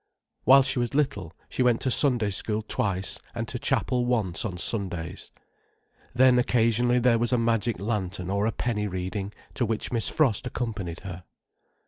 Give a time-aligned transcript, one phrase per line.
[0.45, 4.57] While she was little, she went to Sunday School twice and to Chapel once on
[4.57, 5.29] Sundays.
[6.15, 10.47] Then occasionally there was a magic lantern or a penny reading, to which Miss Frost
[10.47, 11.23] accompanied her.